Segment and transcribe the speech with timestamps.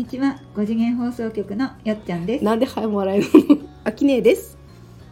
[0.00, 2.44] にちは5次元放送局のよっちゃんです。
[2.44, 3.68] なんではいもらえるの？
[3.84, 4.56] あきねえです。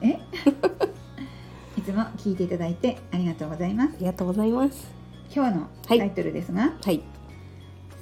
[0.01, 0.13] え？
[1.77, 3.97] いつも聞いていただいてありがとうございます。
[3.97, 4.91] ありがとうございます。
[5.31, 7.03] 今日のタイトルですが、はい。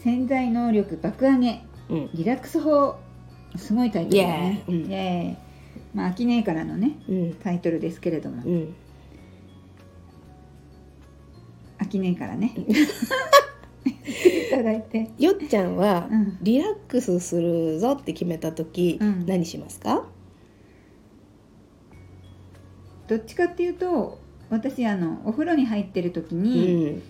[0.04, 2.10] 潜在能力爆上げうん。
[2.14, 2.94] リラックス法。
[3.56, 4.64] すごいタイトルだね。
[4.68, 5.30] イエーイ。
[5.30, 5.36] うん。
[5.92, 7.34] まあ秋ねえからのねうん。
[7.42, 8.44] タイトルですけれども。
[8.44, 8.74] うん。
[11.78, 12.54] 秋ねえからね
[14.06, 15.10] いただいて。
[15.18, 16.38] よっちゃんはうん。
[16.42, 19.26] リラックスするぞって決めた時、うん。
[19.26, 20.04] 何しますか？
[23.08, 24.18] どっちかっていうと
[24.50, 27.02] 私あのお風呂に入ってる時うにん。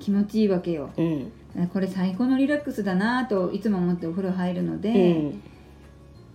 [0.00, 1.32] 気持ちいいわけよ、うん。
[1.72, 5.42] これ最高のリラックスだなといつも思ってお風呂入るので、うん。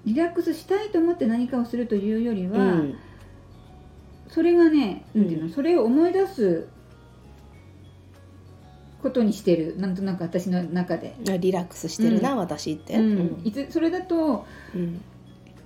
[0.06, 2.98] リラックスしたいと思って何かをするというよりは、うん。
[4.30, 5.52] それがね、なんていうのうん。
[5.52, 6.68] それを思い出す
[9.02, 9.76] ことにしてる。
[9.78, 12.38] なんとなく私の中で、あリラックスしてるな、うん。
[12.38, 13.42] 私って、うん。
[13.44, 14.46] いつそれだと
[14.76, 15.02] うん。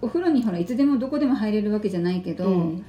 [0.01, 2.85] お風呂にほらいつでもどこでも入れるわけじゃないけど、うん。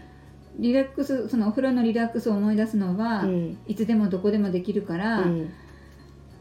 [0.59, 3.59] リラックスそのお風呂のリラックスを思い出すのは、うん。
[3.67, 5.51] いつでもどこでもできるから、うん。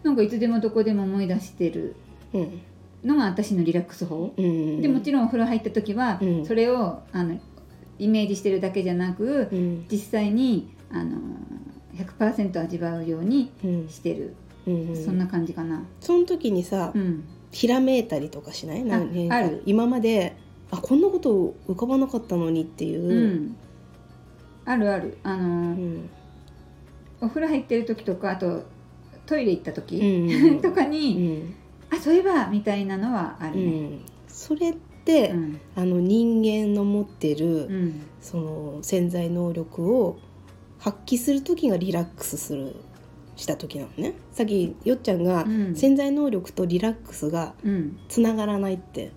[0.03, 1.95] なんかいつでもどこでも思い出してる。
[2.33, 2.61] うん。
[3.03, 4.81] のが私のリラックス法、うん。
[4.81, 6.45] でもちろんお風呂入った時は、うん。
[6.45, 7.39] それをあの
[7.99, 9.85] イメージしてるだけじゃなく、うん。
[9.91, 11.19] 実際にあの
[11.95, 14.35] 100%味わうようにうんしてる、
[14.67, 14.95] うん。
[15.05, 15.83] そんな感じかな。
[15.99, 18.83] その時にさ、うん、ひらめいたりとかしない？
[18.83, 18.97] な
[19.29, 19.63] ある。
[19.65, 20.35] 今まで
[20.71, 23.01] あこんなこと浮かばなかったのにっていう。
[23.03, 23.55] う、ん、
[24.65, 25.17] あるある。
[25.23, 26.09] あの、うん。
[27.21, 28.63] お風呂入ってる時とかあと
[29.25, 31.53] トイレ行った時、 うんとかうに、ん。
[31.89, 33.71] あそういえばみたいなのはあるうね。
[33.71, 33.99] ん。
[34.27, 34.73] それっ
[35.05, 35.59] て、うん。
[35.75, 38.01] あの人間の持ってる、うん。
[38.21, 40.17] その潜在能力を
[40.81, 42.75] 発揮する時がリラックスする
[43.35, 44.15] した時なのね。
[44.31, 45.75] さっきよっちゃんが、うん。
[45.75, 47.99] 潜在能力とリラックスがうん。
[48.09, 49.11] つながらないって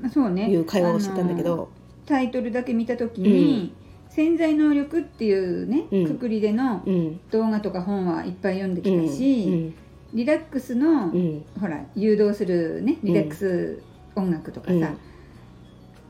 [0.00, 0.50] まあそうね。
[0.50, 1.68] いう会話をしてたんだけあのど、
[2.04, 3.74] タイトルだけ見た時に、
[4.10, 6.06] 潜在能力っていうね、うん。
[6.06, 7.20] くくりでのうん。
[7.30, 9.06] 動画とか本はいっぱい読んできうん。
[9.06, 9.72] たし、
[10.12, 11.44] リラックスの、うん。
[11.58, 13.82] ほら誘導するねリラックス
[14.14, 14.98] 音楽とかさ、うん。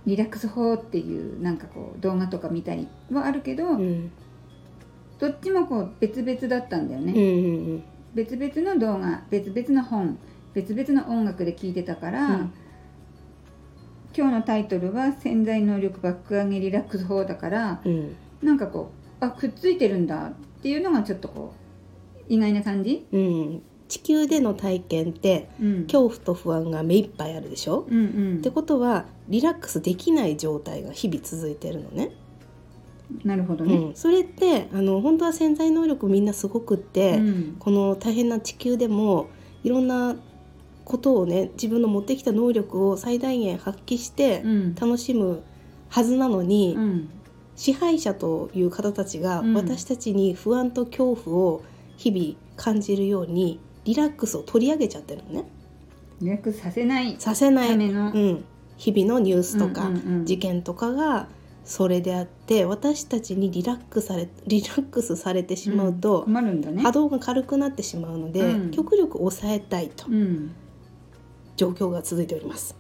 [0.05, 4.11] リラックス法っていうなんかこう動画とか見たりはあるけど、うん
[5.19, 7.83] どっちもこう別々だったんだよね、うんうん
[8.15, 10.19] 別々の動画別々の本
[10.55, 12.53] 別々の音楽で聴いてたから、うん。
[14.17, 18.17] 今日のタイトルは「潜在能力爆上げリラックス法」だからうん。
[18.43, 18.91] なんかこ
[19.21, 20.33] うあくっついてるんだっ
[20.63, 21.53] ていうのがちょっとこ
[22.19, 23.63] う意外な感じ、うん。
[23.87, 28.01] 地球での体験ってうん、恐怖と不安が目いっぱいあるでしょ、うんう
[28.37, 28.39] ん。
[28.39, 32.13] ってことはリラックスできない状態が日々続いてるのね。
[33.25, 37.57] なるほどね、うん、それってあの本当は潜在能力みんなすごくって、うん。
[37.59, 39.29] この大変な地球でも
[39.63, 40.17] いろんな
[40.85, 44.75] ことをね自分の持ってきた能力を最大限発揮してうん。
[44.75, 45.43] 楽しむ
[45.89, 47.09] はずなのに、うん。
[47.55, 49.55] 支配者という方たちがうん。
[49.55, 51.63] 私たちに不安と恐怖を
[51.97, 55.45] 日々感じるようにリラックスを取り上げちゃってるのね。
[56.21, 58.11] リラックスさせないさせない、ための。
[58.13, 58.45] うん、
[58.77, 59.91] 日々のニュースとか、
[60.25, 61.29] 事件とかが
[61.67, 66.81] それであって私たちにリラックスされリラックスされてしまうと、困るんだね。
[66.81, 68.71] 波動が軽くなってしまうので、うん。
[68.71, 70.53] 極力抑えたいとうん。
[71.57, 72.77] 状況が続いております。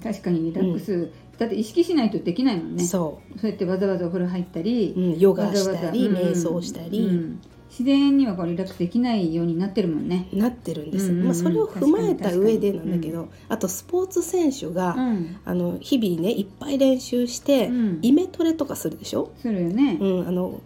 [0.00, 2.84] 確かにリラックス、だって意識しないとできないもんね。
[2.84, 10.28] そそうやってわざわざお風呂入ったりヨガしたり、瞑想したり、うん自然にはこうリラックスできないようになってるもんね。
[10.32, 11.24] なってるんです、うんうんうん。
[11.26, 15.36] まあ、それを踏まえた上でなんだけ確ど、あとスポーツ選手が、うん。
[15.44, 17.98] あの日々ねいっぱい練習して、うん。
[18.02, 19.98] イメトレとかするでしょ、するよね。
[20.00, 20.60] うん、あの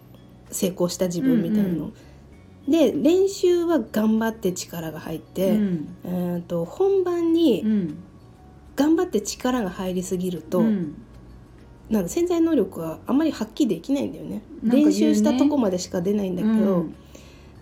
[0.50, 1.69] 成功した自分みたいなの。
[1.69, 1.92] うんうん。
[2.70, 5.88] で練習は頑張って力が入って、うん。
[6.04, 7.98] えーと本番にうん。
[8.76, 10.94] 頑張って力が入りすぎると、うん
[11.91, 14.43] なんか潜在能力はあまり発揮できないんだよね。
[14.62, 14.82] ね。
[14.84, 16.94] 練習したとこまでしか出ないんだけど、うん。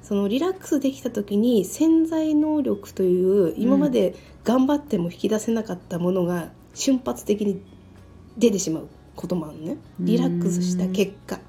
[0.02, 4.14] そのリラックスできた時に潜在能力という今まで
[4.44, 7.60] 頑張っても引き出せなかったものが瞬発的に
[8.36, 9.76] 出てしまうこともあるのね。
[10.00, 11.40] リラックスした結果。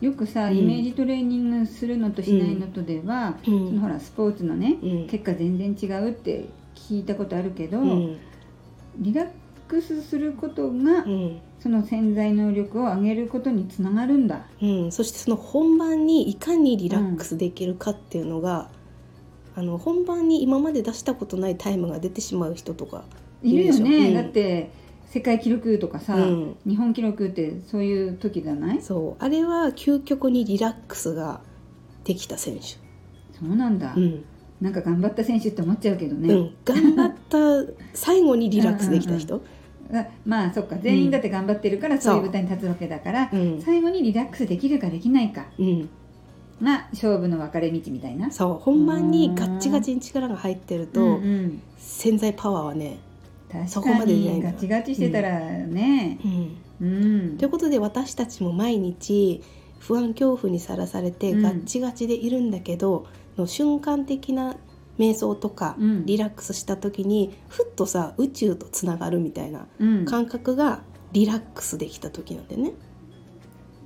[0.00, 3.68] よくさ、うんイメージトレーニングするのとしないのとでは、うん。
[3.68, 5.06] そのほらスポーツのね、うん。
[5.06, 8.18] 結果全然違うって聞いたことあるけど、うん。
[8.98, 9.28] リラッ
[9.68, 14.44] クスすることが、うんその潜在能力を上げることにつながるんだ。
[14.60, 18.68] うん、そしてその本番にいかにリラックスできるかっていうのが、
[19.56, 23.04] あの本番に今まで出したことないタイムが出てしまう人とか
[23.42, 24.14] いるよね、うん。
[24.14, 24.72] だって
[25.06, 26.56] 世界記録とかさ、うん。
[26.66, 28.82] 日本記録ってそういう時じゃない？
[28.82, 29.24] そう。
[29.24, 31.40] あれは究極にリラックスが
[32.04, 32.78] できた選手、そ
[33.50, 34.22] うなんだ、うん、
[34.60, 37.38] なんか頑張った選手って思っちゃうけどね、うん、頑張った
[37.94, 39.36] 最後にリラックスできた人。
[39.36, 39.40] あ
[40.24, 43.36] まあそっか全員だって頑張ってるからそういう舞台に立つわけだから、う。
[43.36, 43.62] ん。
[43.62, 45.46] 最後にリラックスできるかできないか。
[45.58, 45.88] うん、
[46.62, 48.30] が勝負の分かれ道みたいな。
[48.30, 51.62] そう本番にガッチガチに力が入ってると、うんうん。
[51.78, 52.98] 潜在パワーはね、
[53.66, 56.18] そこまでじゃないガチガチしてたらね。
[56.80, 59.42] うん、うん、ということで私たちも毎日
[59.78, 61.42] 不安恐怖にさらされてうん。
[61.42, 64.56] ガッチガチでいるんだけど、の瞬間的な
[64.98, 66.06] 瞑想とか、うん。
[66.06, 70.04] リラックスした時にふっとさ宇宙とつながるみたいなうん。
[70.04, 70.82] 感覚が
[71.12, 72.72] リラックスできた時なんでね。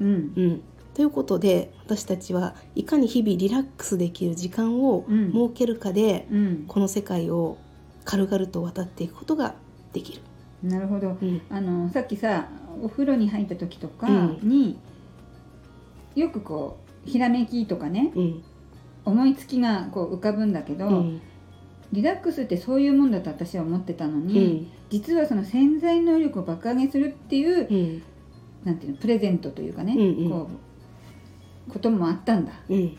[0.01, 0.33] うん。
[0.37, 0.63] うん、
[0.95, 5.33] ということで私たちはいかに日々リラックスできる時間をうん。
[5.33, 6.65] 設けるかで、うん。
[6.69, 7.59] この世界を
[8.05, 9.55] 軽々と渡っていくことが
[9.93, 10.21] できる。
[10.63, 11.17] なるほど。
[11.21, 11.41] うん。
[11.51, 12.49] あのさっきさ
[12.83, 14.39] お風呂に入った時とかうん。
[14.43, 14.79] に、
[16.15, 18.45] よくこうひらめきとかねうん
[19.09, 21.21] 思いつきがこう浮かぶんだけど、うん。
[21.93, 24.73] リラックスってそういうもんだと私は思ってたのうに、ん。
[24.91, 28.03] 実はその潜在能力を爆上げするっていう、うん。
[28.65, 30.31] なんていうのプレゼントというかね、うんうん。
[30.31, 30.51] こ
[31.69, 32.53] うこともあったんだ。
[32.69, 32.97] うん。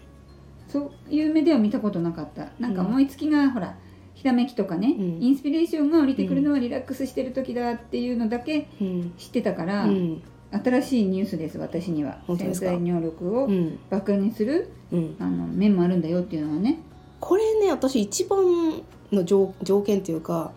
[0.68, 2.50] そういう目では見たことなかった。
[2.60, 3.76] なんか思いつきが、ほら
[4.14, 5.24] ひらめきとかね、うん。
[5.24, 9.14] インスピレーションが降りてくるのはリラックスしてる時だっていうのだけうん。
[9.18, 12.20] 知ってたから、うん新しいニュースです私には。
[12.28, 13.80] 潜在能力をうん。
[13.90, 15.16] 爆上げするうん。
[15.20, 16.80] あの面もあるんだよっていうのはね。
[17.20, 18.82] これね私一番
[19.12, 20.52] の条条件っていうか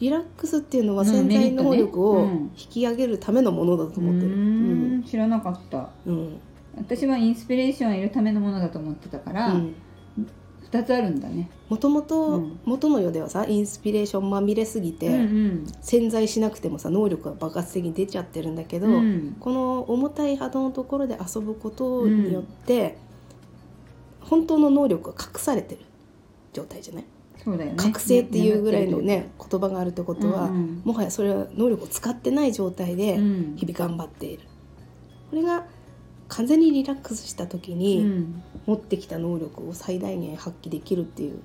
[0.00, 4.28] リラックスっていうのはうん潜在能力を引き上げるためのものだと思ってる。
[4.28, 5.02] うーん。
[5.04, 5.90] 知らなかった。
[6.06, 6.40] うん。
[6.76, 9.74] 私はインスピレーションを得るためのものだと思ってたから、うん
[10.70, 11.48] 2つあるんだね。
[11.68, 12.60] もともとうん。
[12.64, 15.66] 元の世ではさインスピレーションまみれすぎて、うんうん。
[15.80, 19.36] 潜在しなくてもさ能力が爆発的に出ちゃってるんだけど、うん。
[19.40, 22.98] この重たい波動のところで遊ぶことによって、
[24.20, 25.80] 本当の能力が隠されてる
[26.52, 27.04] 状態じゃない？
[27.42, 27.76] そうだよね。
[27.78, 30.82] 覚醒っていうぐらいのね言葉があるってことは、うんうん。
[30.84, 33.56] もはやそれは能力を使ってない状態でうん。
[33.56, 34.42] 日々頑張っている、
[35.30, 35.64] これが
[36.28, 38.42] 完全にリラックスした時うにん。
[38.66, 41.40] 持ってきた能力を最大限発揮できるっていう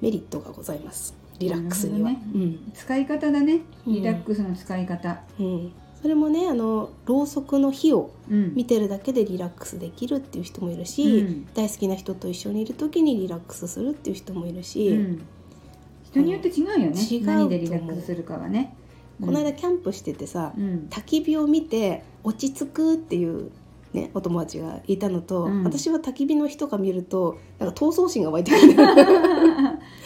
[0.00, 1.14] メリットがございます。
[1.38, 2.10] リラックスには。
[2.12, 3.60] なるほど使い方だね。
[3.86, 5.20] リラックスの使い方。
[5.38, 5.46] うん。
[5.46, 8.54] うんそれもねあのろうそくの火をうん。
[8.54, 11.46] 見てるだけでリラックスできるっていう人もいるし、うん。
[11.54, 15.22] 大好きな人と一緒にいる時にリラックスするっていう人もいるし、うん。
[16.04, 18.74] 人によって違うよね、違う何でリラックスするかはね。
[19.20, 20.86] この間キャンプしててさ、うん。
[20.88, 23.50] 焚き火を見て落ち着くっていう、
[23.92, 25.64] ね、お友達がいたのと、うん。
[25.64, 28.72] 私は焚き火の人が見るとなんか闘争心が湧いてくる、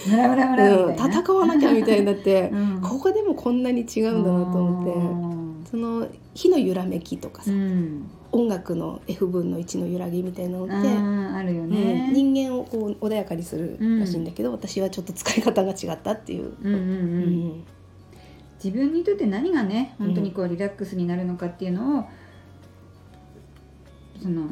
[0.07, 2.81] 戦わなきゃみたいになって、 うん。
[2.81, 8.11] ここでもこんなに違うんだなと思ってその火の揺らめきとかさ、うん。
[8.33, 16.55] 音楽の F 分の1の揺らぎみたいなのって、あるよね、うん人間をこう穏やかにするらしいんだけど、私はちょっと使い方が違ったっていう。
[16.63, 16.83] うんうんうん。
[16.83, 16.91] う
[17.27, 17.65] ん。
[18.63, 22.05] 自分にとって何がね本当にこうリラックスになるのかっていうのを、
[24.25, 24.49] その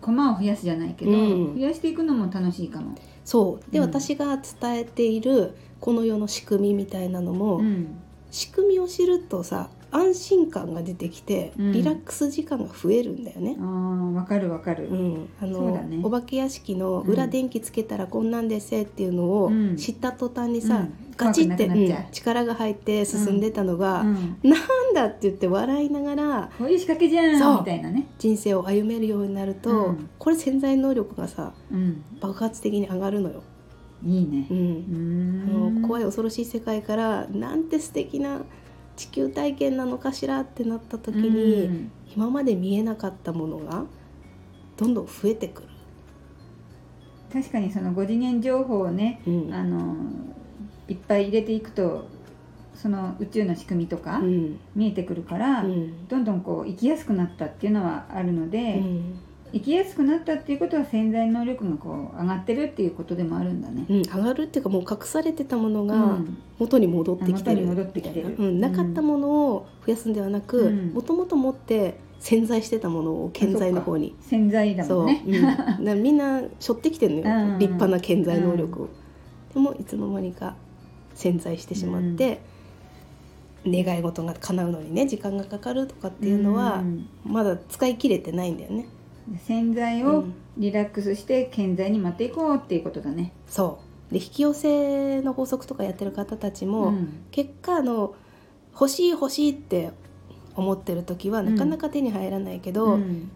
[0.00, 1.54] 駒を増やすじゃないけど、うん。
[1.54, 2.96] 増やしていくのも楽しいかも。
[3.24, 3.72] そう。
[3.72, 3.84] で、うん。
[3.84, 7.96] 私が伝えているこの世の仕組みみたいなのも、うん。
[8.32, 11.72] 仕組みを知るとさ安心感が出てきて、うん。
[11.72, 13.56] リラックス時間が増えるんだよね。
[13.58, 13.62] あ。
[13.62, 14.88] ーわかるわかる。
[14.88, 16.00] うん、あの、そうだね。
[16.02, 19.76] お化け屋敷の裏電気つけたらこんなんですせっていうのをうん。
[19.76, 20.94] 知った途端にさ、うん。
[21.16, 21.68] ガチって、
[22.12, 24.36] 力が入って進んでたのが、うん。
[24.42, 28.06] なんだって言って笑いながらこういう仕掛けじゃんみたいなね。
[28.18, 30.10] 人生を歩めるようになると、うん。
[30.18, 33.42] これ潜在能力がさうん、爆発的に上がるのよ。
[34.04, 34.46] いいね。
[34.50, 34.54] う。
[34.54, 35.72] ん。
[35.72, 38.42] あの怖い恐ろしい世界からなんて素敵な
[38.96, 41.90] 地球体験なのかしらってなった時に、うん。
[42.16, 43.84] 今まで見えなかったものが
[44.76, 45.68] どんどん増えてくる。
[47.32, 49.54] 確かにその5次元情報をね、うん。
[49.54, 49.94] あの
[50.88, 52.06] いっぱい入れていくと
[52.74, 54.58] その宇宙の仕組みとかうん。
[54.74, 56.08] 見えてくるから、うん。
[56.08, 59.20] どんどんこう生きやすくなったっていうのはあるので、うん
[59.56, 63.86] 生きやすくなったっていうことは潜在能力がこう上がってるっていうことでもあるんだね。
[63.88, 66.36] うん、上がるっていうかもう隠されてたものうがん。
[66.58, 67.56] 元に戻ってきてる。
[67.56, 68.30] 元に戻ってきてる。
[68.30, 70.92] みたいなうん、なかったものを増やすんではなくうん。
[70.92, 75.22] もともと持って潜在してたものを健在の方に潜在だそう、もんね。
[75.26, 75.30] う。
[75.30, 77.58] ん、だからみんな背負ってきてるのよ、うん。
[77.58, 78.88] 立派な潜在能力を、
[79.54, 80.54] でもいつの間にか
[81.14, 82.40] 潜在してしまって、
[83.66, 87.08] 願い事が叶うのにね時間がかかるとかっていうのは、ん。
[87.24, 88.86] まだ使い切れてないんだよね
[89.46, 90.34] 潜在をうん。
[90.58, 93.32] リラックスして健在に持っていこうっていうことだね。
[93.46, 93.78] そ
[94.10, 94.12] う。
[94.12, 97.24] で引き寄せの法則とかやってる方たちも、うん。
[97.30, 98.14] 結果あの
[98.72, 99.90] 欲しい欲しいって
[100.54, 101.54] 思ってる時はうん。
[101.54, 103.30] なかなか手に入らないけうど、ん。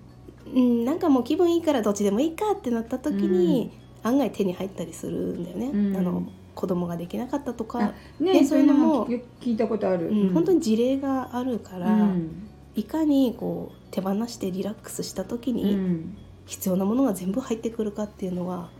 [0.54, 3.70] うんなんかもう気分いいからどっちでもいいかってなった時に、
[4.02, 5.96] 案外手に入ったりするんだよね、うん。
[5.96, 7.78] あの子供ができなかったとか。
[7.80, 10.32] あ、ねねそういうのも聞いたことある、うん。
[10.32, 12.48] 本当に事例があるから、うん。
[12.74, 16.16] いかにこう手放してリラックスした時うにん。
[16.46, 18.70] 必要なものが全部入ってくるかっていうのは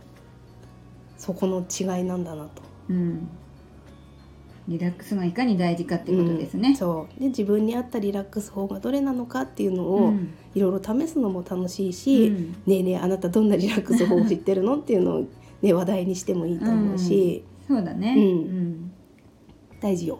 [1.17, 2.61] そこの違いなんだなと。
[2.89, 3.29] うん。
[4.67, 6.75] リラックスがいかに大事かっていうことですね、うん。
[6.75, 7.19] そう。
[7.19, 10.33] で自分に合ったリラックス法がどれなのかっていうのをうん。
[10.53, 12.51] いろいろ試すのも楽しいし、うん。
[12.65, 15.27] ねえねえあなたどんなリラックス法を知ってるのっていうのを、
[15.61, 18.23] ね、話題にしてもいいと思うし、そうだね、うん。
[18.23, 18.25] う
[18.61, 18.91] ん。
[19.79, 20.19] 大事よ。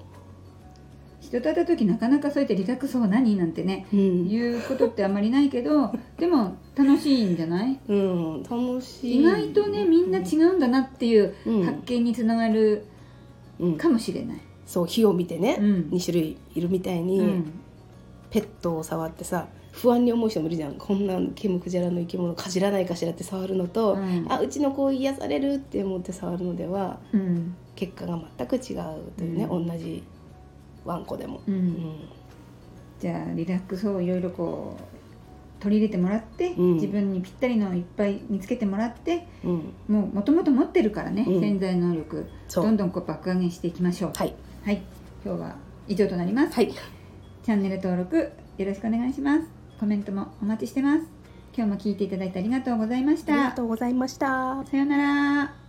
[1.22, 3.38] 人と会った時なかなかそうやってリラックス法何？
[3.38, 4.28] なんてねうん。
[4.28, 7.80] 言うことってあんまりないけど でも楽しいんじゃない？
[7.88, 9.20] うん、楽しい。
[9.20, 11.64] 意外とねみんな違うんだなっていううん。
[11.64, 12.84] 発見につながる
[13.60, 13.78] うん。
[13.78, 15.90] かもしれない、そう火を見てね、うん。
[15.92, 17.52] 2種類いるみたいに、うん。
[18.32, 20.74] ペットを触ってさ不安に思う人もいるじゃん。
[20.74, 24.26] こんなケムクジャラの生き物かじらないかしらって触るのと、うん。
[24.28, 27.54] あうちの子癒されるって思って触るのではうん。
[27.76, 28.84] 結果が全く違う
[29.18, 30.04] というね、う同じ
[30.86, 31.42] ワンコでも。
[31.48, 31.54] うん。
[31.54, 31.96] うん
[33.00, 36.74] じゃあリラックスをいろいろこう取り入れてもらって、うん。
[36.76, 39.74] 自分にぴったりのをいっぱい見つけてもらってうん。
[39.88, 41.42] もうもともと持ってるからね、うん。
[41.42, 42.28] 潜在能力。
[42.54, 44.12] どんどんこう爆上げしていきましょう。
[44.16, 44.82] はい、はい。
[45.24, 45.56] 今日は
[45.88, 49.44] 以上となります、はい、チャンネル登録よろしくお願いします。
[49.80, 51.04] コメントもお待ちしてます。
[51.56, 54.64] 今日も聞いていただいてありがとうございましありがたとうございました。
[54.66, 55.61] さようなら